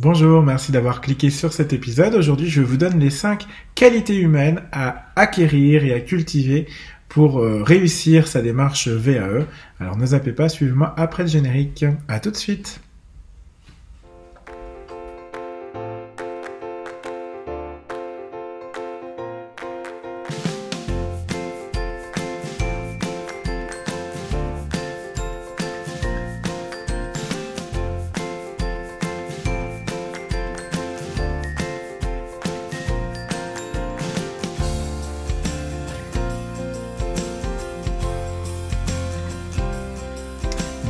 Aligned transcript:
Bonjour, 0.00 0.44
merci 0.44 0.70
d'avoir 0.70 1.00
cliqué 1.00 1.28
sur 1.28 1.52
cet 1.52 1.72
épisode. 1.72 2.14
Aujourd'hui, 2.14 2.48
je 2.48 2.62
vous 2.62 2.76
donne 2.76 3.00
les 3.00 3.10
5 3.10 3.44
qualités 3.74 4.16
humaines 4.16 4.62
à 4.70 5.06
acquérir 5.16 5.82
et 5.82 5.92
à 5.92 5.98
cultiver 5.98 6.68
pour 7.08 7.40
euh, 7.40 7.64
réussir 7.64 8.28
sa 8.28 8.40
démarche 8.40 8.86
VAE. 8.86 9.44
Alors 9.80 9.96
ne 9.96 10.06
zappez 10.06 10.30
pas, 10.30 10.48
suivez-moi 10.48 10.94
après 10.96 11.24
le 11.24 11.28
générique. 11.28 11.84
À 12.06 12.20
tout 12.20 12.30
de 12.30 12.36
suite. 12.36 12.80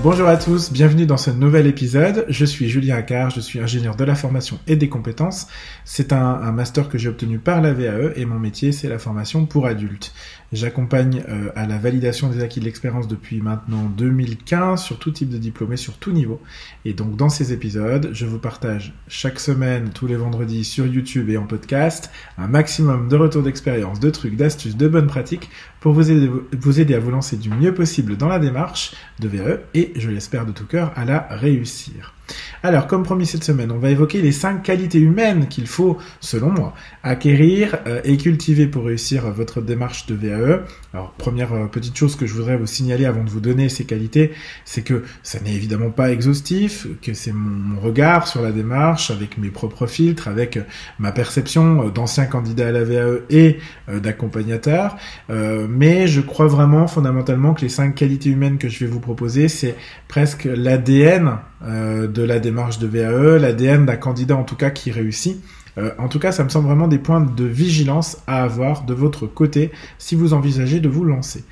Bonjour 0.04 0.28
à 0.28 0.36
tous, 0.36 0.70
bienvenue 0.70 1.06
dans 1.06 1.16
ce 1.16 1.32
nouvel 1.32 1.66
épisode. 1.66 2.24
Je 2.28 2.44
suis 2.44 2.68
Julien 2.68 2.94
Accard, 2.94 3.30
je 3.30 3.40
suis 3.40 3.58
ingénieur 3.58 3.96
de 3.96 4.04
la 4.04 4.14
formation 4.14 4.60
et 4.68 4.76
des 4.76 4.88
compétences. 4.88 5.48
C'est 5.84 6.12
un, 6.12 6.52
master 6.52 6.88
que 6.88 6.98
j'ai 6.98 7.08
obtenu 7.08 7.40
par 7.40 7.60
la 7.60 7.72
VAE 7.72 8.12
et 8.14 8.24
mon 8.24 8.38
métier 8.38 8.70
c'est 8.70 8.88
la 8.88 9.00
formation 9.00 9.44
pour 9.44 9.66
adultes. 9.66 10.14
J'accompagne 10.50 11.24
euh, 11.28 11.50
à 11.56 11.66
la 11.66 11.76
validation 11.76 12.30
des 12.30 12.42
acquis 12.42 12.60
de 12.60 12.64
l'expérience 12.64 13.06
depuis 13.06 13.42
maintenant 13.42 13.84
2015 13.84 14.82
sur 14.82 14.98
tout 14.98 15.10
type 15.10 15.28
de 15.28 15.36
diplômé, 15.36 15.76
sur 15.76 15.98
tout 15.98 16.10
niveau. 16.10 16.40
Et 16.86 16.94
donc 16.94 17.16
dans 17.16 17.28
ces 17.28 17.52
épisodes, 17.52 18.08
je 18.12 18.24
vous 18.24 18.38
partage 18.38 18.94
chaque 19.08 19.40
semaine, 19.40 19.90
tous 19.90 20.06
les 20.06 20.16
vendredis 20.16 20.64
sur 20.64 20.86
YouTube 20.86 21.28
et 21.28 21.36
en 21.36 21.44
podcast, 21.44 22.10
un 22.38 22.46
maximum 22.46 23.08
de 23.08 23.16
retours 23.16 23.42
d'expérience, 23.42 24.00
de 24.00 24.08
trucs, 24.08 24.36
d'astuces, 24.36 24.76
de 24.76 24.88
bonnes 24.88 25.06
pratiques 25.06 25.50
pour 25.80 25.92
vous 25.92 26.10
aider, 26.10 26.30
vous 26.58 26.80
aider 26.80 26.94
à 26.94 26.98
vous 26.98 27.10
lancer 27.10 27.36
du 27.36 27.50
mieux 27.50 27.74
possible 27.74 28.16
dans 28.16 28.28
la 28.28 28.38
démarche 28.38 28.94
de 29.20 29.28
VAE 29.28 29.58
et, 29.74 29.92
je 29.96 30.08
l'espère 30.08 30.46
de 30.46 30.52
tout 30.52 30.66
cœur, 30.66 30.92
à 30.96 31.04
la 31.04 31.26
réussir. 31.30 32.14
Alors, 32.64 32.88
comme 32.88 33.04
promis 33.04 33.24
cette 33.24 33.44
semaine, 33.44 33.70
on 33.70 33.78
va 33.78 33.90
évoquer 33.90 34.20
les 34.20 34.32
cinq 34.32 34.64
qualités 34.64 34.98
humaines 34.98 35.46
qu'il 35.46 35.68
faut, 35.68 35.96
selon 36.20 36.50
moi, 36.50 36.74
acquérir 37.04 37.76
euh, 37.86 38.00
et 38.02 38.16
cultiver 38.16 38.66
pour 38.66 38.86
réussir 38.86 39.30
votre 39.30 39.60
démarche 39.60 40.06
de 40.06 40.16
VAE. 40.16 40.64
Alors, 40.92 41.12
première 41.12 41.52
euh, 41.52 41.66
petite 41.66 41.96
chose 41.96 42.16
que 42.16 42.26
je 42.26 42.34
voudrais 42.34 42.56
vous 42.56 42.66
signaler 42.66 43.04
avant 43.04 43.22
de 43.22 43.30
vous 43.30 43.38
donner 43.38 43.68
ces 43.68 43.84
qualités, 43.84 44.32
c'est 44.64 44.82
que 44.82 45.04
ça 45.22 45.38
n'est 45.38 45.54
évidemment 45.54 45.90
pas 45.90 46.10
exhaustif, 46.10 46.88
que 47.00 47.14
c'est 47.14 47.32
mon, 47.32 47.78
regard 47.78 48.26
sur 48.26 48.42
la 48.42 48.50
démarche 48.50 49.12
avec 49.12 49.38
mes 49.38 49.50
propres 49.50 49.86
filtres, 49.86 50.26
avec 50.26 50.56
euh, 50.56 50.62
ma 50.98 51.12
perception 51.12 51.88
d'ancien 51.90 52.26
candidat 52.26 52.68
à 52.68 52.72
la 52.72 52.82
VAE 52.82 53.20
et 53.30 53.58
d'accompagnateur. 53.88 54.96
mais 55.28 56.06
je 56.08 56.20
crois 56.20 56.46
vraiment 56.46 56.86
fondamentalement 56.86 57.54
que 57.54 57.60
les 57.60 57.68
cinq 57.68 57.94
qualités 57.94 58.30
humaines 58.30 58.58
que 58.58 58.68
je 58.68 58.80
vais 58.80 58.90
vous 58.90 59.00
proposer, 59.00 59.48
c'est 59.48 59.76
presque 60.08 60.44
l'ADN 60.44 61.38
de 61.62 62.22
la 62.22 62.38
démarche 62.38 62.78
de 62.78 62.86
VAE, 62.86 63.38
l'ADN 63.38 63.84
d'un 63.84 63.96
candidat 63.96 64.36
en 64.36 64.44
tout 64.44 64.56
cas 64.56 64.70
qui 64.70 64.90
réussit. 64.92 65.42
Euh, 65.78 65.90
en 65.98 66.08
tout 66.08 66.18
cas, 66.18 66.32
ça 66.32 66.44
me 66.44 66.48
semble 66.48 66.66
vraiment 66.66 66.88
des 66.88 66.98
points 66.98 67.20
de 67.20 67.44
vigilance 67.44 68.18
à 68.26 68.42
avoir 68.42 68.84
de 68.84 68.94
votre 68.94 69.26
côté 69.26 69.70
si 69.98 70.14
vous 70.14 70.32
envisagez 70.32 70.80
de 70.80 70.88
vous 70.88 71.04
lancer. 71.04 71.44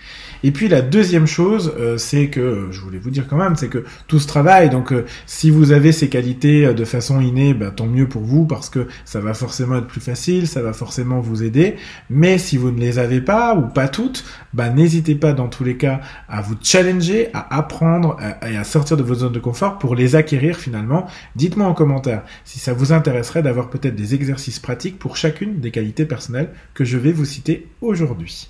Et 0.42 0.50
puis 0.50 0.69
la 0.69 0.82
deuxième 0.82 1.27
chose, 1.27 1.72
euh, 1.78 1.96
c'est 1.96 2.28
que, 2.28 2.69
je 2.70 2.80
voulais 2.80 2.98
vous 2.98 3.10
dire 3.10 3.27
quand 3.28 3.36
même, 3.36 3.56
c'est 3.56 3.69
que 3.69 3.84
tout 4.06 4.19
se 4.19 4.27
travaille. 4.27 4.70
Donc 4.70 4.92
euh, 4.92 5.04
si 5.27 5.50
vous 5.50 5.72
avez 5.72 5.92
ces 5.92 6.08
qualités 6.08 6.74
de 6.74 6.84
façon 6.84 7.20
innée, 7.20 7.54
bah, 7.54 7.70
tant 7.70 7.86
mieux 7.86 8.08
pour 8.08 8.22
vous 8.22 8.44
parce 8.44 8.69
que 8.69 8.86
ça 9.04 9.20
va 9.20 9.34
forcément 9.34 9.77
être 9.77 9.86
plus 9.86 10.00
facile, 10.00 10.47
ça 10.47 10.62
va 10.62 10.72
forcément 10.72 11.20
vous 11.20 11.42
aider. 11.42 11.77
Mais 12.10 12.38
si 12.38 12.56
vous 12.56 12.70
ne 12.70 12.80
les 12.80 12.98
avez 12.98 13.20
pas 13.20 13.54
ou 13.54 13.62
pas 13.62 13.88
toutes, 13.88 14.24
bah, 14.52 14.70
n'hésitez 14.70 15.14
pas 15.14 15.32
dans 15.32 15.48
tous 15.48 15.64
les 15.64 15.76
cas 15.76 16.00
à 16.28 16.43
vous 16.43 16.56
challenger, 16.60 17.28
à 17.32 17.56
apprendre 17.56 18.16
et 18.47 18.56
à 18.56 18.64
sortir 18.64 18.97
de 18.97 19.03
vos 19.03 19.14
zones 19.14 19.32
de 19.32 19.38
confort 19.38 19.78
pour 19.78 19.94
les 19.94 20.16
acquérir 20.16 20.56
finalement. 20.56 21.06
Dites-moi 21.37 21.66
en 21.66 21.75
commentaire 21.75 22.22
si 22.44 22.58
ça 22.58 22.72
vous 22.72 22.93
intéresserait 22.93 23.43
d'avoir 23.43 23.70
peut-être 23.70 23.94
des 23.94 24.14
exercices 24.16 24.59
pratiques 24.59 24.99
pour 24.99 25.16
chacune 25.16 25.60
des 25.60 25.71
qualités 25.71 26.04
personnelles 26.04 26.50
que 26.75 26.84
je 26.84 26.99
vais 26.99 27.12
vous 27.12 27.25
citer 27.25 27.69
aujourd'hui. 27.81 28.49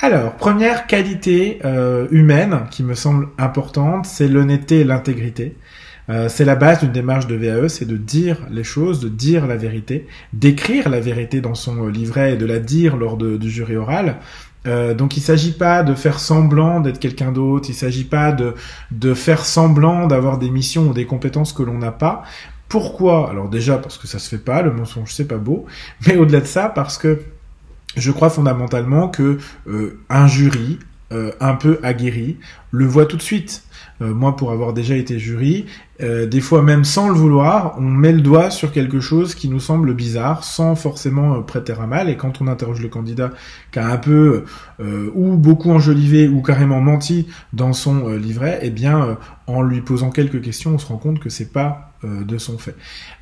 Alors, 0.00 0.34
première 0.34 0.86
qualité 0.86 1.60
euh, 1.64 2.08
humaine 2.10 2.62
qui 2.70 2.82
me 2.82 2.94
semble 2.94 3.28
importante, 3.38 4.06
c'est 4.06 4.26
l'honnêteté 4.26 4.80
et 4.80 4.84
l'intégrité. 4.84 5.56
Euh, 6.10 6.28
c'est 6.28 6.44
la 6.44 6.56
base 6.56 6.80
d'une 6.80 6.92
démarche 6.92 7.26
de 7.26 7.36
VAE, 7.36 7.68
c'est 7.68 7.86
de 7.86 7.96
dire 7.96 8.38
les 8.50 8.64
choses, 8.64 9.00
de 9.00 9.08
dire 9.08 9.46
la 9.46 9.56
vérité, 9.56 10.06
d'écrire 10.32 10.88
la 10.88 11.00
vérité 11.00 11.40
dans 11.40 11.54
son 11.54 11.86
livret 11.86 12.34
et 12.34 12.36
de 12.36 12.44
la 12.44 12.58
dire 12.58 12.96
lors 12.96 13.16
du 13.16 13.50
jury 13.50 13.76
oral. 13.76 14.16
Euh, 14.66 14.94
donc 14.94 15.16
il 15.16 15.20
s'agit 15.20 15.52
pas 15.52 15.82
de 15.82 15.94
faire 15.94 16.18
semblant 16.18 16.80
d'être 16.80 16.98
quelqu'un 16.98 17.32
d'autre, 17.32 17.68
il 17.68 17.74
s'agit 17.74 18.04
pas 18.04 18.32
de 18.32 19.14
faire 19.14 19.44
semblant 19.44 20.06
d'avoir 20.06 20.38
des 20.38 20.50
missions 20.50 20.88
ou 20.88 20.94
des 20.94 21.06
compétences 21.06 21.52
que 21.52 21.62
l'on 21.62 21.78
n'a 21.78 21.92
pas. 21.92 22.24
Pourquoi? 22.68 23.30
Alors 23.30 23.48
déjà 23.48 23.78
parce 23.78 23.98
que 23.98 24.06
ça 24.06 24.18
se 24.18 24.28
fait 24.28 24.42
pas, 24.42 24.62
le 24.62 24.72
mensonge 24.72 25.12
c'est 25.12 25.28
pas 25.28 25.36
beau, 25.36 25.66
mais 26.06 26.16
au-delà 26.16 26.40
de 26.40 26.46
ça 26.46 26.68
parce 26.68 26.98
que 26.98 27.20
je 27.96 28.10
crois 28.10 28.30
fondamentalement 28.30 29.08
que 29.08 29.38
euh, 29.68 30.00
un 30.08 30.26
jury 30.26 30.78
euh, 31.12 31.32
un 31.40 31.54
peu 31.54 31.78
aguerri 31.82 32.38
le 32.70 32.86
voit 32.86 33.06
tout 33.06 33.16
de 33.16 33.22
suite. 33.22 33.62
Euh, 34.00 34.12
moi, 34.12 34.36
pour 34.36 34.50
avoir 34.50 34.72
déjà 34.72 34.96
été 34.96 35.18
jury, 35.18 35.66
des 36.00 36.40
fois 36.40 36.60
même 36.60 36.82
sans 36.82 37.08
le 37.08 37.14
vouloir, 37.14 37.76
on 37.78 37.82
met 37.82 38.10
le 38.10 38.20
doigt 38.20 38.50
sur 38.50 38.72
quelque 38.72 38.98
chose 38.98 39.36
qui 39.36 39.48
nous 39.48 39.60
semble 39.60 39.94
bizarre, 39.94 40.42
sans 40.42 40.74
forcément 40.74 41.40
prêter 41.40 41.72
à 41.72 41.86
mal. 41.86 42.10
Et 42.10 42.16
quand 42.16 42.42
on 42.42 42.48
interroge 42.48 42.80
le 42.80 42.88
candidat 42.88 43.30
qui 43.70 43.78
a 43.78 43.86
un 43.86 43.96
peu 43.96 44.42
ou 45.14 45.36
beaucoup 45.36 45.70
enjolivé 45.70 46.26
ou 46.26 46.42
carrément 46.42 46.80
menti 46.80 47.28
dans 47.52 47.72
son 47.72 48.08
livret, 48.08 48.58
eh 48.62 48.70
bien, 48.70 49.16
en 49.46 49.62
lui 49.62 49.82
posant 49.82 50.10
quelques 50.10 50.42
questions, 50.42 50.74
on 50.74 50.78
se 50.78 50.86
rend 50.86 50.96
compte 50.96 51.20
que 51.20 51.30
c'est 51.30 51.52
pas 51.52 51.94
euh, 52.04 52.24
de 52.24 52.38
son 52.38 52.58
fait. 52.58 52.74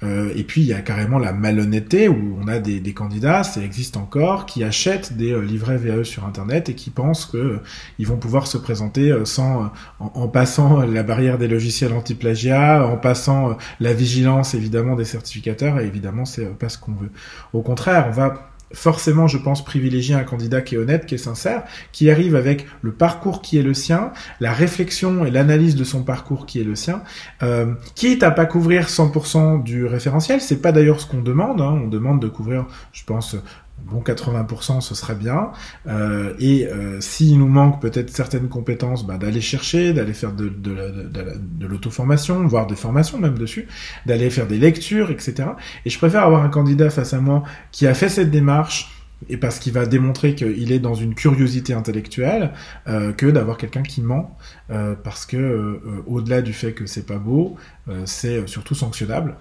Euh, 0.02 0.32
et 0.34 0.44
puis 0.44 0.62
il 0.62 0.66
y 0.66 0.72
a 0.72 0.80
carrément 0.80 1.18
la 1.18 1.32
malhonnêteté 1.32 2.08
où 2.08 2.38
on 2.40 2.48
a 2.48 2.58
des, 2.58 2.80
candidats, 2.94 3.42
ça 3.42 3.60
existe 3.62 3.96
encore, 3.96 4.46
qui 4.46 4.64
achètent 4.64 5.16
des 5.16 5.32
euh, 5.32 5.40
livrets 5.40 5.76
VAE 5.76 6.04
sur 6.04 6.24
internet 6.24 6.68
et 6.68 6.74
qui 6.74 6.90
pensent 6.90 7.26
que 7.26 7.60
ils 7.98 8.06
vont 8.06 8.16
pouvoir 8.16 8.46
se 8.46 8.58
présenter 8.58 9.12
sans 9.24 9.70
en, 9.98 10.28
passant 10.28 10.61
la 10.86 11.02
barrière 11.02 11.38
des 11.38 11.48
logiciels 11.48 11.92
anti-plagiat, 11.92 12.86
en 12.86 12.96
passant 12.96 13.56
la 13.80 13.92
vigilance 13.92 14.54
évidemment 14.54 14.96
des 14.96 15.04
certificateurs 15.04 15.80
et 15.80 15.86
évidemment 15.86 16.24
c'est 16.24 16.46
pas 16.46 16.68
ce 16.68 16.78
qu'on 16.78 16.92
veut. 16.92 17.10
Au 17.52 17.62
contraire, 17.62 18.06
on 18.08 18.12
va 18.12 18.52
forcément, 18.72 19.26
je 19.26 19.38
pense, 19.38 19.64
privilégier 19.64 20.14
un 20.14 20.24
candidat 20.24 20.60
qui 20.60 20.74
est 20.74 20.78
honnête, 20.78 21.06
qui 21.06 21.14
est 21.14 21.18
sincère, 21.18 21.64
qui 21.92 22.10
arrive 22.10 22.34
avec 22.34 22.66
le 22.80 22.92
parcours 22.92 23.42
qui 23.42 23.58
est 23.58 23.62
le 23.62 23.74
sien, 23.74 24.12
la 24.40 24.52
réflexion 24.52 25.24
et 25.24 25.30
l'analyse 25.30 25.76
de 25.76 25.84
son 25.84 26.02
parcours 26.02 26.46
qui 26.46 26.60
est 26.60 26.64
le 26.64 26.74
sien, 26.74 27.02
euh, 27.42 27.74
quitte 27.94 28.22
à 28.22 28.30
pas 28.30 28.46
couvrir 28.46 28.88
100% 28.88 29.62
du 29.62 29.86
référentiel. 29.86 30.40
C'est 30.40 30.62
pas 30.62 30.72
d'ailleurs 30.72 31.00
ce 31.00 31.06
qu'on 31.06 31.22
demande. 31.22 31.60
Hein. 31.60 31.80
On 31.84 31.88
demande 31.88 32.20
de 32.20 32.28
couvrir, 32.28 32.66
je 32.92 33.04
pense, 33.04 33.36
bon 33.84 34.00
80% 34.00 34.80
ce 34.80 34.94
serait 34.94 35.14
bien. 35.14 35.50
Euh, 35.86 36.34
et 36.38 36.66
euh, 36.66 37.00
s'il 37.00 37.38
nous 37.38 37.48
manque 37.48 37.80
peut-être 37.80 38.10
certaines 38.10 38.48
compétences 38.48 39.06
bah, 39.06 39.18
d'aller 39.18 39.40
chercher 39.40 39.92
d'aller 39.92 40.12
faire 40.12 40.32
de, 40.32 40.48
de, 40.48 40.74
de, 41.10 41.24
de 41.38 41.66
l'auto-formation 41.66 42.46
voire 42.46 42.66
des 42.66 42.76
formations 42.76 43.18
même 43.18 43.38
dessus 43.38 43.66
d'aller 44.06 44.30
faire 44.30 44.46
des 44.46 44.58
lectures 44.58 45.10
etc 45.10 45.50
et 45.84 45.90
je 45.90 45.98
préfère 45.98 46.24
avoir 46.24 46.42
un 46.42 46.48
candidat 46.48 46.90
face 46.90 47.14
à 47.14 47.20
moi 47.20 47.42
qui 47.70 47.86
a 47.86 47.94
fait 47.94 48.08
cette 48.08 48.30
démarche 48.30 48.90
et 49.28 49.36
parce 49.36 49.58
qu'il 49.58 49.72
va 49.72 49.86
démontrer 49.86 50.34
qu'il 50.34 50.72
est 50.72 50.78
dans 50.78 50.94
une 50.94 51.14
curiosité 51.14 51.74
intellectuelle 51.74 52.52
euh, 52.88 53.12
que 53.12 53.26
d'avoir 53.26 53.56
quelqu'un 53.56 53.82
qui 53.82 54.00
ment 54.02 54.36
euh, 54.70 54.94
parce 55.02 55.26
que 55.26 55.36
euh, 55.36 55.80
au-delà 56.06 56.42
du 56.42 56.52
fait 56.52 56.72
que 56.72 56.86
c'est 56.86 57.06
pas 57.06 57.18
beau 57.18 57.56
c'est 58.04 58.46
surtout 58.46 58.76
sanctionnable 58.76 59.34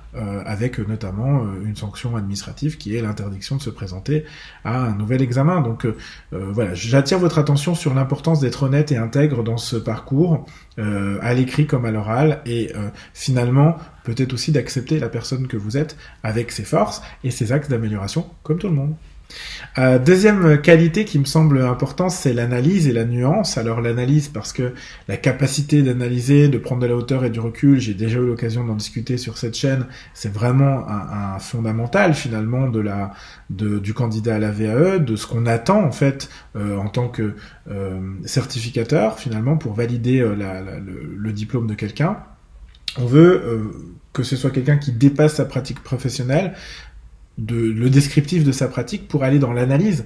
avec 0.48 0.80
notamment 0.80 1.46
une 1.64 1.76
sanction 1.76 2.16
administrative 2.16 2.80
qui 2.80 2.96
est 2.96 3.02
l'interdiction 3.02 3.56
de 3.56 3.62
se 3.62 3.70
présenter 3.70 4.26
à 4.66 4.80
un 4.84 4.96
nouvel 4.96 5.22
examen. 5.22 5.62
Donc 5.62 5.86
voilà 6.32 6.74
j'attire 6.74 7.20
votre 7.20 7.38
attention 7.38 7.76
sur 7.76 7.94
l'importance 7.94 8.40
d'être 8.40 8.64
honnête 8.64 8.92
et 8.92 8.98
intègre 8.98 9.44
dans 9.44 9.58
ce 9.58 9.76
parcours 9.76 10.48
à 10.80 11.34
l'écrit 11.36 11.68
comme 11.68 11.86
à 11.86 11.92
l'oral 11.92 12.42
et 12.48 12.74
finalement 13.14 13.78
peut-être 14.06 14.34
aussi 14.34 14.52
d'accepter 14.52 15.00
la 15.00 15.10
personne 15.10 15.48
que 15.48 15.58
vous 15.58 15.78
êtes 15.78 15.96
avec 16.24 16.52
ses 16.52 16.64
forces 16.64 17.04
et 17.24 17.30
ses 17.30 17.52
axes 17.52 17.70
d'amélioration 17.70 18.26
comme 18.42 18.58
tout 18.58 18.70
le 18.70 18.74
monde 18.74 18.96
euh, 19.78 20.00
deuxième 20.00 20.60
qualité 20.62 21.06
qui 21.06 21.18
me 21.18 21.26
semble 21.26 21.62
importante, 21.62 22.12
c'est 22.12 22.34
l'analyse 22.34 22.88
et 22.88 22.92
la 22.92 23.06
nuance. 23.06 23.58
Alors 23.58 23.80
l'analyse 23.82 24.28
parce 24.28 24.52
que 24.52 24.74
la 25.08 25.18
capacité 25.18 25.82
d'analyser, 25.82 26.50
de 26.50 26.58
prendre 26.58 26.82
de 26.82 26.88
la 26.88 26.96
hauteur 26.96 27.24
et 27.24 27.30
du 27.30 27.40
recul, 27.40 27.80
j'ai 27.80 27.94
déjà 27.94 28.20
eu 28.20 28.26
l'occasion 28.26 28.66
d'en 28.66 28.76
discuter 28.76 29.18
sur 29.18 29.38
cette 29.38 29.56
chaîne, 29.56 29.86
c'est 30.14 30.32
vraiment 30.32 30.86
un, 30.88 31.40
fondamental 31.40 32.14
finalement 32.14 32.70
du 33.50 33.94
candidat 33.94 34.36
à 34.36 34.40
la 34.40 34.52
VAE, 34.52 35.00
de 35.00 35.16
ce 35.16 35.26
qu'on 35.26 35.46
attend 35.46 35.84
en 35.84 35.92
fait 35.92 36.30
euh, 36.56 36.78
en 36.78 36.88
tant 36.88 37.08
que 37.08 37.36
euh, 37.70 38.00
certificateur 38.26 39.18
finalement 39.20 39.58
pour 39.58 39.74
valider 39.74 40.20
le, 40.20 41.32
diplôme 41.32 41.68
de 41.68 41.74
quelqu'un. 41.74 42.18
On 42.98 43.06
veut 43.06 43.72
que 44.12 44.24
ce 44.24 44.36
soit 44.36 44.50
quelqu'un 44.52 44.78
qui 44.78 44.92
dépasse 44.92 45.36
sa 45.36 45.46
pratique 45.46 45.82
professionnelle, 45.82 46.54
de, 47.42 47.56
le 47.56 47.90
descriptif 47.90 48.44
de 48.44 48.52
sa 48.52 48.68
pratique 48.68 49.08
pour 49.08 49.24
aller 49.24 49.40
dans 49.40 49.54
l'analyse. 49.54 50.06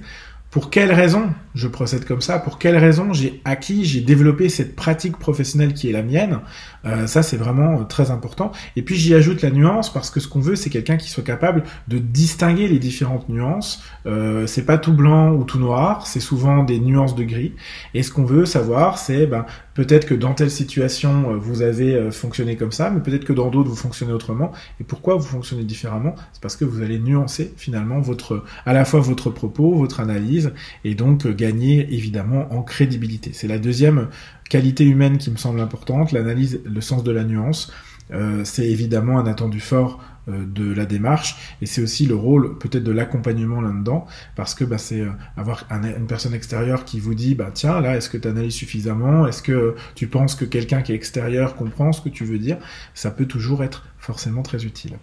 Pour 0.50 0.70
quelles 0.70 0.92
raisons 0.92 1.34
je 1.54 1.68
procède 1.68 2.06
comme 2.06 2.22
ça? 2.22 2.38
Pour 2.38 2.58
quelles 2.58 2.78
raisons 2.78 3.12
j'ai 3.12 3.42
acquis, 3.44 3.84
j'ai 3.84 4.00
développé 4.00 4.48
cette 4.48 4.74
pratique 4.74 5.18
professionnelle 5.18 5.74
qui 5.74 5.90
est 5.90 5.92
la 5.92 6.02
mienne? 6.02 6.38
Euh, 6.86 7.06
Ça, 7.06 7.22
c'est 7.22 7.36
vraiment 7.36 7.80
euh, 7.80 7.84
très 7.84 8.10
important. 8.10 8.52
Et 8.74 8.82
puis 8.82 8.94
j'y 8.94 9.14
ajoute 9.14 9.42
la 9.42 9.50
nuance 9.50 9.92
parce 9.92 10.08
que 10.08 10.18
ce 10.18 10.28
qu'on 10.28 10.40
veut, 10.40 10.56
c'est 10.56 10.70
quelqu'un 10.70 10.96
qui 10.96 11.10
soit 11.10 11.24
capable 11.24 11.64
de 11.88 11.98
distinguer 11.98 12.68
les 12.68 12.78
différentes 12.78 13.28
nuances. 13.28 13.82
Euh, 14.06 14.46
c'est 14.46 14.64
pas 14.64 14.78
tout 14.78 14.94
blanc 14.94 15.34
ou 15.34 15.44
tout 15.44 15.58
noir, 15.58 16.06
c'est 16.06 16.20
souvent 16.20 16.62
des 16.62 16.78
nuances 16.78 17.16
de 17.16 17.24
gris. 17.24 17.52
Et 17.92 18.02
ce 18.02 18.10
qu'on 18.10 18.24
veut 18.24 18.46
savoir, 18.46 18.96
c'est 18.96 19.26
ben, 19.26 19.44
peut-être 19.76 20.06
que 20.06 20.14
dans 20.14 20.34
telle 20.34 20.50
situation, 20.50 21.30
euh, 21.30 21.36
vous 21.36 21.62
avez 21.62 22.10
fonctionné 22.10 22.56
comme 22.56 22.72
ça, 22.72 22.90
mais 22.90 23.00
peut-être 23.00 23.24
que 23.24 23.32
dans 23.32 23.50
d'autres, 23.50 23.70
vous 23.70 23.76
fonctionnez 23.76 24.12
autrement. 24.12 24.50
Et 24.80 24.84
pourquoi 24.84 25.14
vous 25.14 25.26
fonctionnez 25.26 25.62
différemment? 25.62 26.16
C'est 26.32 26.42
parce 26.42 26.56
que 26.56 26.64
vous 26.64 26.82
allez 26.82 26.98
nuancer 26.98 27.54
finalement 27.56 28.00
votre, 28.00 28.42
à 28.64 28.72
la 28.72 28.84
fois 28.84 29.00
votre 29.00 29.30
propos, 29.30 29.74
votre 29.74 30.00
analyse, 30.00 30.52
et 30.84 30.94
donc 30.94 31.26
gagner 31.28 31.86
évidemment 31.94 32.52
en 32.52 32.62
crédibilité. 32.62 33.30
C'est 33.32 33.48
la 33.48 33.58
deuxième 33.58 34.08
qualité 34.48 34.84
humaine 34.84 35.18
qui 35.18 35.30
me 35.30 35.36
semble 35.36 35.60
importante, 35.60 36.12
l'analyse, 36.12 36.60
le 36.64 36.80
sens 36.80 37.04
de 37.04 37.12
la 37.12 37.24
nuance. 37.24 37.72
Euh, 38.12 38.44
c'est 38.44 38.66
évidemment 38.66 39.18
un 39.18 39.26
attendu 39.26 39.60
fort 39.60 40.00
euh, 40.28 40.44
de 40.46 40.72
la 40.72 40.86
démarche 40.86 41.56
et 41.60 41.66
c'est 41.66 41.82
aussi 41.82 42.06
le 42.06 42.14
rôle 42.14 42.56
peut-être 42.58 42.84
de 42.84 42.92
l'accompagnement 42.92 43.60
là-dedans 43.60 44.06
parce 44.36 44.54
que 44.54 44.64
bah, 44.64 44.78
c'est 44.78 45.00
euh, 45.00 45.10
avoir 45.36 45.64
une 45.70 46.06
personne 46.06 46.34
extérieure 46.34 46.84
qui 46.84 47.00
vous 47.00 47.14
dit 47.14 47.34
bah 47.34 47.50
tiens 47.52 47.80
là 47.80 47.96
est-ce 47.96 48.08
que 48.08 48.16
tu 48.16 48.28
analyses 48.28 48.54
suffisamment? 48.54 49.26
Est-ce 49.26 49.42
que 49.42 49.74
tu 49.94 50.06
penses 50.06 50.36
que 50.36 50.44
quelqu'un 50.44 50.82
qui 50.82 50.92
est 50.92 50.94
extérieur 50.94 51.56
comprend 51.56 51.92
ce 51.92 52.00
que 52.00 52.08
tu 52.08 52.24
veux 52.24 52.38
dire? 52.38 52.58
Ça 52.94 53.10
peut 53.10 53.26
toujours 53.26 53.64
être 53.64 53.84
forcément 53.98 54.42
très 54.42 54.64
utile. 54.64 54.98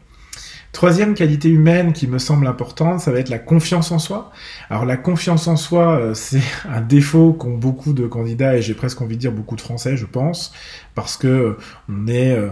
Troisième 0.73 1.13
qualité 1.13 1.49
humaine 1.49 1.93
qui 1.93 2.07
me 2.07 2.17
semble 2.17 2.47
importante, 2.47 2.99
ça 2.99 3.11
va 3.11 3.19
être 3.19 3.29
la 3.29 3.37
confiance 3.37 3.91
en 3.91 3.99
soi. 3.99 4.31
Alors 4.71 4.85
la 4.85 4.97
confiance 4.97 5.47
en 5.47 5.55
soi, 5.55 5.99
euh, 5.99 6.13
c'est 6.15 6.41
un 6.67 6.81
défaut 6.81 7.31
qu'ont 7.31 7.55
beaucoup 7.55 7.93
de 7.93 8.07
candidats 8.07 8.57
et 8.57 8.63
j'ai 8.63 8.73
presque 8.73 8.99
envie 8.99 9.15
de 9.15 9.21
dire 9.21 9.31
beaucoup 9.31 9.55
de 9.55 9.61
Français, 9.61 9.95
je 9.95 10.07
pense, 10.07 10.51
parce 10.95 11.15
que 11.15 11.27
euh, 11.27 11.57
on 11.89 12.07
est 12.07 12.35
euh, 12.35 12.49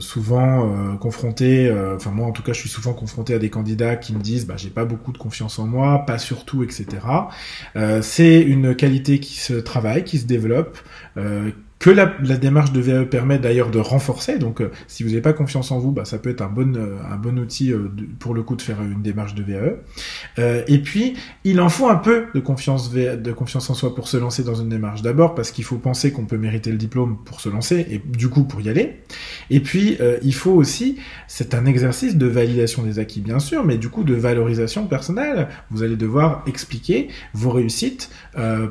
souvent 0.00 0.96
confronté, 0.96 1.70
enfin 1.94 2.10
moi 2.10 2.26
en 2.26 2.32
tout 2.32 2.42
cas 2.42 2.54
je 2.54 2.60
suis 2.60 2.70
souvent 2.70 2.94
confronté 2.94 3.34
à 3.34 3.38
des 3.38 3.50
candidats 3.50 3.96
qui 3.96 4.14
me 4.14 4.20
disent 4.20 4.46
bah 4.46 4.54
j'ai 4.56 4.70
pas 4.70 4.86
beaucoup 4.86 5.12
de 5.12 5.18
confiance 5.18 5.58
en 5.58 5.66
moi, 5.66 6.04
pas 6.06 6.18
surtout, 6.18 6.62
etc. 6.62 6.86
c'est 8.00 8.40
une 8.40 8.74
qualité 8.74 9.20
qui 9.20 9.36
se 9.38 9.52
travaille, 9.52 10.04
qui 10.04 10.18
se 10.18 10.26
développe 10.26 10.78
que 11.78 11.90
la, 11.90 12.06
démarche 12.06 12.72
de 12.72 12.80
VAE 12.80 13.04
permet 13.04 13.38
d'ailleurs 13.38 13.70
de 13.70 13.78
renforcer. 13.78 14.38
Donc, 14.38 14.60
euh, 14.60 14.70
si 14.88 15.02
vous 15.02 15.10
n'avez 15.10 15.20
pas 15.20 15.32
confiance 15.32 15.70
en 15.70 15.78
vous, 15.78 15.92
bah, 15.92 16.04
ça 16.04 16.18
peut 16.18 16.30
être 16.30 16.42
un 16.42 16.48
bon, 16.48 16.74
euh, 16.76 16.96
un 17.08 17.16
bon 17.16 17.38
outil 17.38 17.72
euh, 17.72 17.88
pour 18.18 18.34
le 18.34 18.42
coup 18.42 18.56
de 18.56 18.62
faire 18.62 18.82
une 18.82 19.02
démarche 19.02 19.34
de 19.34 19.42
VAE. 19.42 20.64
et 20.66 20.78
puis, 20.78 21.14
il 21.44 21.60
en 21.60 21.68
faut 21.68 21.88
un 21.88 21.96
peu 21.96 22.26
de 22.34 22.40
confiance, 22.40 22.92
de 22.92 23.32
confiance 23.32 23.70
en 23.70 23.74
soi 23.74 23.94
pour 23.94 24.08
se 24.08 24.16
lancer 24.16 24.42
dans 24.42 24.54
une 24.54 24.68
démarche. 24.68 25.02
D'abord 25.02 25.34
parce 25.34 25.50
qu'il 25.50 25.64
faut 25.64 25.76
penser 25.76 26.12
qu'on 26.12 26.24
peut 26.24 26.36
mériter 26.36 26.70
le 26.70 26.78
diplôme 26.78 27.18
pour 27.24 27.40
se 27.40 27.48
lancer 27.48 27.86
et 27.90 28.02
du 28.04 28.28
coup 28.28 28.44
pour 28.44 28.60
y 28.60 28.68
aller. 28.68 29.00
Et 29.50 29.60
puis, 29.60 29.98
il 30.22 30.34
faut 30.34 30.52
aussi, 30.52 30.98
c'est 31.26 31.54
un 31.54 31.66
exercice 31.66 32.16
de 32.16 32.26
validation 32.26 32.82
des 32.82 32.98
acquis 32.98 33.20
bien 33.20 33.38
sûr, 33.38 33.64
mais 33.64 33.78
du 33.78 33.88
coup 33.88 34.04
de 34.04 34.14
valorisation 34.14 34.86
personnelle. 34.86 35.48
Vous 35.70 35.82
allez 35.82 35.96
devoir 35.96 36.42
expliquer 36.46 37.08
vos 37.34 37.50
réussites 37.50 38.10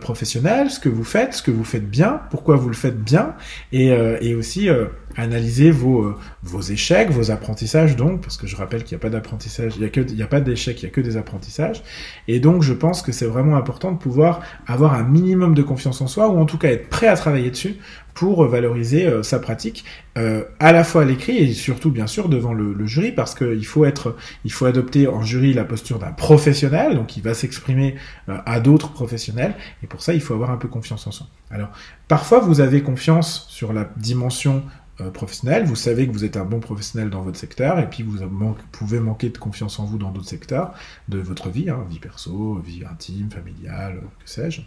professionnelles, 0.02 0.70
ce 0.70 0.80
que 0.80 0.90
vous 0.90 1.04
faites, 1.04 1.34
ce 1.34 1.44
que 1.44 1.52
vous 1.52 1.64
faites 1.64 1.90
bien, 1.90 2.22
pourquoi 2.30 2.56
vous 2.56 2.70
le 2.70 2.76
faites 2.76 2.98
bien. 3.08 3.36
Et, 3.72 3.92
euh, 3.92 4.18
et 4.22 4.36
aussi 4.36 4.70
euh, 4.70 4.86
analyser 5.16 5.72
vos, 5.72 6.04
euh, 6.04 6.16
vos 6.44 6.62
échecs, 6.62 7.10
vos 7.10 7.32
apprentissages 7.32 7.96
donc, 7.96 8.22
parce 8.22 8.38
que 8.38 8.48
je 8.48 8.56
rappelle 8.56 8.84
qu'il 8.84 8.96
n'y 8.96 9.02
a 9.02 9.04
pas 9.04 9.10
d'apprentissage, 9.10 9.74
il 9.76 9.82
n'y 9.82 9.86
a, 9.86 9.90
que, 9.90 10.02
il 10.02 10.16
y 10.16 10.24
a 10.24 10.28
pas 10.28 10.42
d'échecs, 10.42 10.82
il 10.82 10.86
n'y 10.86 10.92
a 10.92 10.94
que 10.94 11.02
des 11.02 11.18
apprentissages. 11.18 11.84
Et 12.28 12.40
donc 12.40 12.64
je 12.64 12.74
pense 12.74 13.02
que 13.02 13.12
c'est 13.12 13.26
vraiment 13.26 13.56
important 13.56 13.92
de 13.92 13.98
pouvoir 13.98 14.42
avoir 14.68 14.94
un 14.94 15.04
minimum 15.04 15.54
de 15.54 15.64
confiance 15.64 16.02
en 16.02 16.08
soi, 16.08 16.30
ou 16.30 16.40
en 16.40 16.46
tout 16.46 16.58
cas 16.58 16.70
être 16.70 16.90
prêt 16.90 17.08
à 17.08 17.16
travailler 17.16 17.50
dessus 17.50 17.78
pour 18.14 18.48
valoriser 18.48 19.08
sa 19.22 19.38
pratique, 19.38 19.86
euh, 20.18 20.44
à 20.60 20.72
la 20.72 20.84
fois 20.84 21.04
à 21.04 21.06
l'écrit 21.06 21.38
et 21.38 21.54
surtout 21.54 21.92
bien 21.92 22.08
sûr 22.08 22.30
devant 22.30 22.52
le, 22.52 22.74
le 22.74 22.88
jury, 22.88 23.12
parce 23.12 23.36
qu'il 23.36 23.66
faut 23.66 23.86
être, 23.86 24.16
il 24.44 24.52
faut 24.52 24.66
adopter 24.66 25.08
en 25.08 25.22
jury 25.22 25.54
la 25.54 25.64
posture 25.64 26.00
d'un 26.00 26.12
professionnel, 26.12 26.96
donc 26.96 27.16
il 27.16 27.22
va 27.22 27.36
s'exprimer 27.36 27.96
à 28.28 28.60
d'autres 28.60 28.92
professionnels, 28.92 29.54
et 29.84 29.88
pour 29.88 30.02
ça 30.02 30.14
il 30.16 30.22
faut 30.22 30.34
avoir 30.34 30.50
un 30.50 30.58
peu 30.58 30.68
confiance 30.68 31.06
en 31.06 31.12
soi. 31.12 31.28
Alors 31.52 31.70
parfois 32.08 32.40
vous 32.40 32.60
avez 32.60 32.82
confiance 32.82 33.46
sur 33.50 33.72
la 33.72 33.88
dimension 33.98 34.58
euh, 34.58 34.87
professionnel, 35.14 35.66
vous 35.66 35.76
savez 35.76 36.08
que 36.08 36.12
vous 36.12 36.26
êtes 36.26 36.38
un 36.38 36.46
bon 36.46 36.60
professionnel 36.60 37.10
dans 37.10 37.22
votre 37.22 37.38
secteur, 37.38 37.80
et 37.80 37.90
puis 37.90 38.04
vous 38.04 38.20
pouvez 38.72 39.00
manquer 39.00 39.30
de 39.30 39.38
confiance 39.38 39.80
en 39.80 39.86
vous 39.86 39.98
dans 39.98 40.12
d'autres 40.12 40.30
secteurs 40.30 40.74
de 41.08 41.20
votre 41.20 41.50
vie, 41.50 41.70
hein, 41.70 41.86
vie 41.90 42.00
perso, 42.00 42.56
vie 42.66 42.84
intime, 42.90 43.30
familiale, 43.30 44.02
que 44.24 44.30
sais-je 44.30 44.62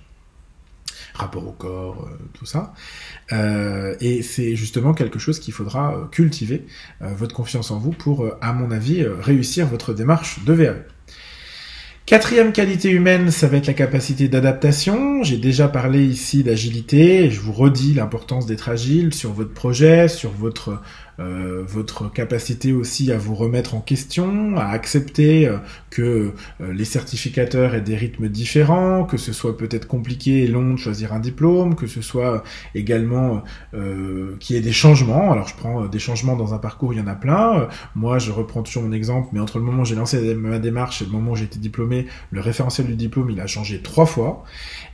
rapport 1.14 1.46
au 1.46 1.52
corps, 1.52 2.04
euh, 2.04 2.16
tout 2.34 2.46
ça. 2.46 2.74
Euh, 3.32 3.96
et 4.00 4.22
c'est 4.22 4.54
justement 4.54 4.92
quelque 4.92 5.18
chose 5.18 5.40
qu'il 5.40 5.54
faudra 5.54 6.08
cultiver, 6.12 6.66
votre 7.00 7.34
confiance 7.34 7.70
en 7.70 7.78
vous, 7.78 7.90
pour, 7.90 8.26
à 8.40 8.52
mon 8.52 8.70
avis, 8.70 9.04
réussir 9.04 9.66
votre 9.66 9.94
démarche 9.94 10.44
de 10.44 10.52
VAE. 10.52 10.84
Quatrième 12.10 12.50
qualité 12.50 12.90
humaine, 12.90 13.30
ça 13.30 13.46
va 13.46 13.58
être 13.58 13.68
la 13.68 13.72
capacité 13.72 14.26
d'adaptation. 14.26 15.22
J'ai 15.22 15.36
déjà 15.36 15.68
parlé 15.68 16.04
ici 16.04 16.42
d'agilité 16.42 17.30
je 17.30 17.38
vous 17.38 17.52
redis 17.52 17.94
l'importance 17.94 18.46
d'être 18.46 18.68
agile 18.68 19.14
sur 19.14 19.32
votre 19.32 19.54
projet, 19.54 20.08
sur 20.08 20.32
votre 20.32 20.82
euh, 21.20 21.62
votre 21.66 22.10
capacité 22.10 22.72
aussi 22.72 23.12
à 23.12 23.18
vous 23.18 23.34
remettre 23.34 23.74
en 23.74 23.80
question, 23.80 24.56
à 24.56 24.68
accepter 24.68 25.46
euh, 25.46 25.58
que 25.90 26.32
euh, 26.60 26.72
les 26.72 26.86
certificateurs 26.86 27.74
aient 27.74 27.82
des 27.82 27.96
rythmes 27.96 28.28
différents, 28.28 29.04
que 29.04 29.18
ce 29.18 29.32
soit 29.34 29.58
peut-être 29.58 29.86
compliqué 29.86 30.44
et 30.44 30.46
long 30.46 30.72
de 30.72 30.78
choisir 30.78 31.12
un 31.12 31.20
diplôme, 31.20 31.74
que 31.74 31.86
ce 31.86 32.00
soit 32.00 32.42
également 32.74 33.42
qu'il 33.72 34.56
y 34.56 34.58
ait 34.58 34.62
des 34.62 34.72
changements. 34.72 35.32
Alors 35.32 35.48
je 35.48 35.56
prends 35.56 35.86
des 35.86 35.98
changements 35.98 36.36
dans 36.36 36.54
un 36.54 36.58
parcours, 36.58 36.92
il 36.92 36.98
y 36.98 37.02
en 37.02 37.06
a 37.06 37.14
plein. 37.14 37.68
moi, 37.94 38.18
je 38.18 38.30
reprends 38.30 38.62
toujours 38.62 38.82
mon 38.82 38.92
exemple, 38.92 39.28
mais 39.32 39.40
entre 39.40 39.58
le 39.58 39.64
moment 39.64 39.82
où 39.82 39.84
j'ai 39.84 39.94
lancé 39.94 40.34
ma 40.34 40.58
démarche 40.58 41.02
et 41.02 41.04
le 41.04 41.10
moment 41.10 41.32
où 41.32 41.36
j'ai 41.36 41.44
été 41.44 41.58
diplômé, 41.58 42.06
le 42.30 42.40
référentiel 42.40 42.86
du 42.86 42.96
diplôme, 42.96 43.30
il 43.30 43.40
a 43.40 43.46
changé 43.46 43.80
trois 43.82 44.06
fois. 44.06 44.44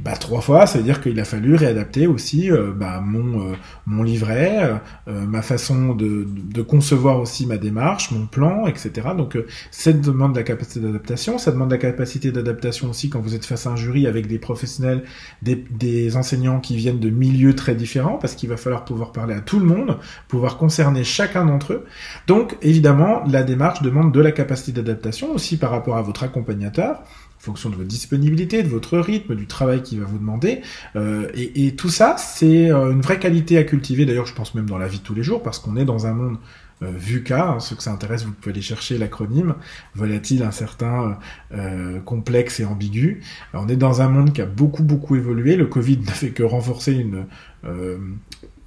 Bah 0.00 0.16
trois 0.16 0.40
fois, 0.40 0.66
ça 0.66 0.78
veut 0.78 0.84
dire 0.84 1.00
qu'il 1.00 1.18
a 1.20 1.24
fallu 1.24 1.54
réadapter 1.54 2.06
aussi 2.06 2.50
bah, 2.76 3.00
mon 3.00 3.54
mon 3.86 4.02
livret, 4.02 4.80
ma 5.06 5.42
façon 5.42 5.94
de 5.94 6.15
de, 6.24 6.62
concevoir 6.62 7.20
aussi 7.20 7.46
ma 7.46 7.58
démarche, 7.58 8.10
mon 8.10 8.26
plan, 8.26 8.66
etc. 8.66 9.08
Donc 9.16 9.36
euh, 9.36 9.46
ça 9.70 9.92
demande 9.92 10.32
de 10.32 10.38
la 10.38 10.44
capacité 10.44 10.80
d'adaptation, 10.80 11.38
ça 11.38 11.52
demande 11.52 11.68
de 11.68 11.74
la 11.74 11.80
capacité 11.80 12.32
d'adaptation 12.32 12.90
aussi 12.90 13.08
quand 13.10 13.20
vous 13.20 13.34
êtes 13.34 13.44
face 13.44 13.66
à 13.66 13.70
un 13.70 13.76
jury 13.76 14.06
avec 14.06 14.26
des 14.26 14.38
professionnels, 14.38 15.04
des, 15.42 16.16
enseignants 16.16 16.60
qui 16.60 16.76
viennent 16.76 17.00
de 17.00 17.10
milieux 17.10 17.54
très 17.54 17.74
différents, 17.74 18.18
parce 18.18 18.34
qu'il 18.34 18.48
va 18.48 18.56
falloir 18.56 18.84
pouvoir 18.84 19.12
parler 19.12 19.34
à 19.34 19.40
tout 19.40 19.58
le 19.58 19.66
monde, 19.66 19.98
pouvoir 20.28 20.56
concerner 20.56 21.04
chacun 21.04 21.44
d'entre 21.44 21.74
eux. 21.74 21.84
Donc 22.26 22.56
évidemment, 22.62 23.22
la 23.26 23.42
démarche 23.42 23.82
demande 23.82 24.12
de 24.12 24.20
la 24.20 24.32
capacité 24.32 24.72
d'adaptation 24.72 25.32
aussi 25.32 25.56
par 25.56 25.70
rapport 25.70 25.96
à 25.96 26.02
votre 26.02 26.22
accompagnateur 26.22 27.02
fonction 27.46 27.70
de 27.70 27.76
votre 27.76 27.88
disponibilité, 27.88 28.62
de 28.62 28.68
votre 28.68 28.98
rythme, 28.98 29.34
du 29.34 29.46
travail 29.46 29.82
qu'il 29.82 30.00
va 30.00 30.06
vous 30.06 30.18
demander. 30.18 30.60
Euh, 30.96 31.28
et, 31.34 31.74
tout 31.76 31.88
ça, 31.88 32.16
c'est 32.18 32.70
euh, 32.70 32.92
une 32.92 33.00
vraie 33.00 33.18
qualité 33.18 33.56
à 33.56 33.64
cultiver. 33.64 34.04
D'ailleurs, 34.04 34.26
je 34.26 34.34
pense 34.34 34.54
même 34.54 34.68
dans 34.68 34.78
la 34.78 34.88
vie 34.88 34.98
de 34.98 35.02
tous 35.02 35.14
les 35.14 35.22
jours, 35.22 35.42
parce 35.42 35.58
qu'on 35.58 35.76
est 35.76 35.84
dans 35.84 36.06
un 36.06 36.12
monde 36.12 36.36
euh, 36.82 36.90
VUCA. 36.94 37.50
Hein, 37.50 37.60
ceux 37.60 37.76
que 37.76 37.82
ça 37.82 37.92
intéresse, 37.92 38.24
vous 38.24 38.32
pouvez 38.32 38.52
aller 38.52 38.62
chercher 38.62 38.98
l'acronyme 38.98 39.54
volatile, 39.94 40.42
incertain, 40.42 41.18
euh, 41.52 42.00
complexe 42.00 42.60
et 42.60 42.64
ambigu. 42.64 43.22
on 43.54 43.68
est 43.68 43.76
dans 43.76 44.02
un 44.02 44.08
monde 44.08 44.32
qui 44.32 44.42
a 44.42 44.46
beaucoup 44.46 44.82
beaucoup 44.82 45.16
évolué. 45.16 45.56
Le 45.56 45.66
Covid 45.66 45.98
n'a 46.06 46.12
fait 46.12 46.30
que 46.30 46.42
renforcer 46.42 46.92
une 46.94 47.26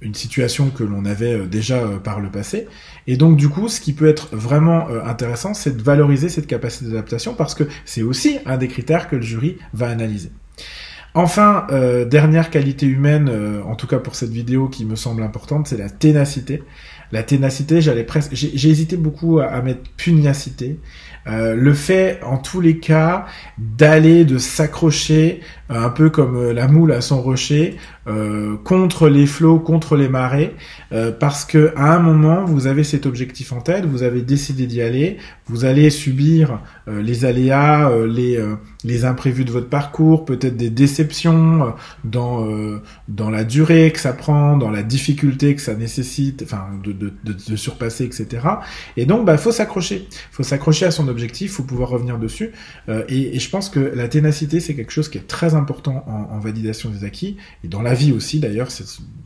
une 0.02 0.14
situation 0.14 0.70
que 0.70 0.84
l'on 0.84 1.04
avait 1.04 1.34
euh, 1.34 1.46
déjà 1.46 1.78
euh, 1.78 1.98
par 1.98 2.20
le 2.20 2.30
passé. 2.30 2.66
Et 3.06 3.16
donc 3.16 3.36
du 3.36 3.48
coup, 3.48 3.68
ce 3.68 3.80
qui 3.80 3.92
peut 3.92 4.08
être 4.08 4.34
vraiment 4.34 4.88
euh, 4.88 5.04
intéressant, 5.04 5.54
c'est 5.54 5.76
de 5.76 5.82
valoriser 5.82 6.28
cette 6.28 6.46
capacité 6.46 6.86
d'adaptation 6.86 7.34
parce 7.34 7.54
que 7.54 7.64
c'est 7.84 8.02
aussi 8.02 8.38
un 8.46 8.56
des 8.56 8.68
critères 8.68 9.08
que 9.08 9.16
le 9.16 9.22
jury 9.22 9.58
va 9.74 9.88
analyser. 9.88 10.30
Enfin, 11.12 11.66
dernière 12.08 12.50
qualité 12.50 12.86
humaine, 12.86 13.28
en 13.66 13.74
tout 13.74 13.88
cas 13.88 13.98
pour 13.98 14.14
cette 14.14 14.30
vidéo 14.30 14.68
qui 14.68 14.84
me 14.84 14.94
semble 14.94 15.24
importante, 15.24 15.66
c'est 15.66 15.76
la 15.76 15.90
ténacité. 15.90 16.62
La 17.12 17.22
ténacité, 17.22 17.80
j'allais 17.80 18.04
presque, 18.04 18.30
j'ai 18.34 18.68
hésité 18.68 18.96
beaucoup 18.96 19.40
à, 19.40 19.60
mettre 19.62 19.82
pugnacité. 19.96 20.78
le 21.26 21.74
fait, 21.74 22.20
en 22.24 22.38
tous 22.38 22.60
les 22.60 22.78
cas, 22.78 23.26
d'aller, 23.58 24.24
de 24.24 24.38
s'accrocher, 24.38 25.40
un 25.68 25.90
peu 25.90 26.10
comme 26.10 26.50
la 26.50 26.68
moule 26.68 26.92
à 26.92 27.00
son 27.00 27.20
rocher, 27.20 27.76
euh, 28.10 28.56
contre 28.64 29.08
les 29.08 29.26
flots, 29.26 29.60
contre 29.60 29.94
les 29.94 30.08
marées, 30.08 30.56
euh, 30.90 31.12
parce 31.12 31.44
que 31.44 31.72
à 31.76 31.94
un 31.94 32.00
moment 32.00 32.44
vous 32.44 32.66
avez 32.66 32.82
cet 32.82 33.06
objectif 33.06 33.52
en 33.52 33.60
tête, 33.60 33.84
vous 33.84 34.02
avez 34.02 34.22
décidé 34.22 34.66
d'y 34.66 34.82
aller, 34.82 35.18
vous 35.46 35.64
allez 35.64 35.90
subir 35.90 36.60
euh, 36.88 37.02
les 37.02 37.24
aléas, 37.24 37.90
les 38.08 38.42
les 38.84 39.04
imprévus 39.04 39.44
de 39.44 39.50
votre 39.50 39.68
parcours, 39.68 40.24
peut-être 40.24 40.56
des 40.56 40.70
déceptions 40.70 41.66
euh, 41.66 41.70
dans 42.04 42.46
euh, 42.46 42.82
dans 43.08 43.30
la 43.30 43.44
durée 43.44 43.90
que 43.92 44.00
ça 44.00 44.12
prend, 44.12 44.56
dans 44.56 44.70
la 44.70 44.82
difficulté 44.82 45.54
que 45.54 45.60
ça 45.60 45.74
nécessite, 45.74 46.42
enfin 46.42 46.68
de, 46.82 46.92
de, 46.92 47.12
de, 47.24 47.56
surpasser, 47.56 48.04
etc. 48.04 48.46
Et 48.96 49.04
donc, 49.04 49.26
bah, 49.26 49.36
faut 49.36 49.52
s'accrocher, 49.52 50.08
faut 50.30 50.42
s'accrocher 50.42 50.86
à 50.86 50.90
son 50.90 51.08
objectif, 51.08 51.52
faut 51.52 51.62
pouvoir 51.62 51.90
revenir 51.90 52.18
dessus. 52.18 52.52
Euh, 52.88 53.04
et, 53.08 53.36
et, 53.36 53.38
je 53.38 53.50
pense 53.50 53.68
que 53.68 53.80
la 53.80 54.08
ténacité, 54.08 54.60
c'est 54.60 54.74
quelque 54.74 54.92
chose 54.92 55.08
qui 55.08 55.18
est 55.18 55.26
très 55.26 55.54
important 55.54 56.04
en, 56.06 56.34
en, 56.34 56.38
validation 56.38 56.88
des 56.88 57.04
acquis 57.04 57.36
et 57.64 57.68
dans 57.68 57.82
la 57.82 57.94
vie 57.94 58.12
aussi. 58.12 58.40
D'ailleurs, 58.40 58.68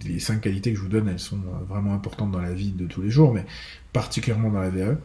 les 0.05 0.19
cinq 0.19 0.41
qualités 0.41 0.73
que 0.73 0.79
je 0.79 0.83
vous 0.83 0.89
donne, 0.89 1.09
elles 1.09 1.21
sont 1.21 1.39
vraiment 1.69 1.95
importantes 1.95 2.33
dans 2.33 2.41
la 2.41 2.53
vie 2.53 2.73
de 2.73 2.87
tous 2.87 3.03
les 3.03 3.11
jours, 3.11 3.33
mais 3.33 3.45
particulièrement 3.93 4.51
dans 4.51 4.61
la 4.61 4.71
VE. 4.71 4.97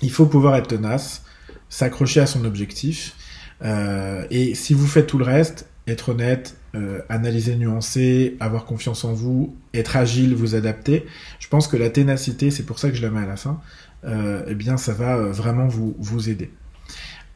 Il 0.00 0.10
faut 0.10 0.26
pouvoir 0.26 0.56
être 0.56 0.68
tenace, 0.68 1.24
s'accrocher 1.68 2.20
à 2.20 2.26
son 2.26 2.44
objectif 2.44 3.14
euh, 3.62 4.24
et 4.30 4.54
si 4.54 4.74
vous 4.74 4.86
faites 4.86 5.06
tout 5.06 5.18
le 5.18 5.24
reste, 5.24 5.68
être 5.86 6.10
honnête, 6.10 6.56
euh, 6.74 7.00
analyser, 7.08 7.56
nuancer, 7.56 8.36
avoir 8.40 8.64
confiance 8.64 9.04
en 9.04 9.12
vous, 9.12 9.56
être 9.74 9.96
agile, 9.96 10.34
vous 10.34 10.54
adapter, 10.54 11.06
je 11.38 11.48
pense 11.48 11.66
que 11.66 11.76
la 11.76 11.90
ténacité, 11.90 12.50
c'est 12.50 12.64
pour 12.64 12.78
ça 12.78 12.90
que 12.90 12.96
je 12.96 13.02
la 13.02 13.10
mets 13.10 13.20
à 13.20 13.26
la 13.26 13.36
fin, 13.36 13.60
euh, 14.04 14.44
eh 14.48 14.54
bien 14.54 14.76
ça 14.76 14.92
va 14.92 15.16
vraiment 15.16 15.66
vous, 15.66 15.96
vous 15.98 16.28
aider. 16.28 16.50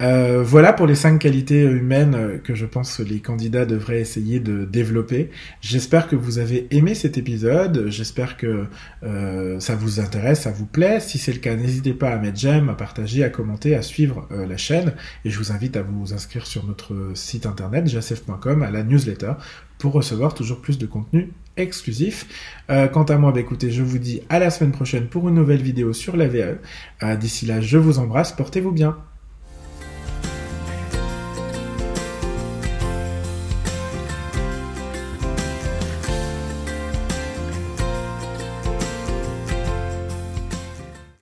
Euh, 0.02 0.42
voilà 0.42 0.72
pour 0.72 0.86
les 0.86 0.96
cinq 0.96 1.18
qualités 1.18 1.62
humaines 1.62 2.14
euh, 2.16 2.38
que 2.38 2.56
je 2.56 2.66
pense 2.66 2.96
que 2.96 3.02
les 3.04 3.20
candidats 3.20 3.66
devraient 3.66 4.00
essayer 4.00 4.40
de 4.40 4.64
développer. 4.64 5.30
J'espère 5.60 6.08
que 6.08 6.16
vous 6.16 6.38
avez 6.38 6.66
aimé 6.72 6.94
cet 6.94 7.18
épisode. 7.18 7.86
J'espère 7.88 8.36
que 8.36 8.66
euh, 9.04 9.60
ça 9.60 9.76
vous 9.76 10.00
intéresse, 10.00 10.40
ça 10.40 10.50
vous 10.50 10.66
plaît. 10.66 10.98
Si 10.98 11.18
c'est 11.18 11.32
le 11.32 11.38
cas, 11.38 11.54
n'hésitez 11.54 11.94
pas 11.94 12.10
à 12.10 12.18
mettre 12.18 12.38
j'aime, 12.38 12.68
à 12.68 12.74
partager, 12.74 13.22
à 13.22 13.28
commenter, 13.28 13.76
à 13.76 13.82
suivre 13.82 14.28
la 14.30 14.56
chaîne. 14.56 14.94
Et 15.24 15.30
je 15.30 15.38
vous 15.38 15.52
invite 15.52 15.76
à 15.76 15.82
vous 15.82 16.12
inscrire 16.12 16.46
sur 16.46 16.66
notre 16.66 17.12
site 17.14 17.46
internet 17.46 17.86
jacef.com 17.86 18.62
à 18.62 18.70
la 18.70 18.82
newsletter 18.82 19.34
pour 19.78 19.92
recevoir 19.92 20.34
toujours 20.34 20.60
plus 20.60 20.78
de 20.78 20.86
contenu 20.86 21.32
exclusif. 21.56 22.26
quant 22.68 23.04
à 23.04 23.16
moi, 23.18 23.32
bah, 23.32 23.40
écoutez, 23.40 23.70
je 23.70 23.82
vous 23.82 23.98
dis 23.98 24.22
à 24.28 24.38
la 24.38 24.50
semaine 24.50 24.72
prochaine 24.72 25.06
pour 25.06 25.28
une 25.28 25.34
nouvelle 25.34 25.62
vidéo 25.62 25.92
sur 25.92 26.16
la 26.16 26.26
VAE. 26.26 27.16
D'ici 27.16 27.46
là, 27.46 27.60
je 27.60 27.78
vous 27.78 27.98
embrasse, 27.98 28.32
portez-vous 28.32 28.72
bien. 28.72 28.96